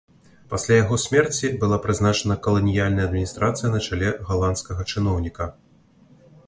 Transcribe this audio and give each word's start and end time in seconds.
Пасля 0.51 0.77
яго 0.83 0.95
смерці 1.03 1.51
была 1.63 1.77
прызначана 1.83 2.37
каланіяльная 2.47 3.05
адміністрацыя 3.09 3.73
на 3.75 3.79
чале 3.87 4.09
галандскага 4.33 4.81
чыноўніка. 4.95 5.45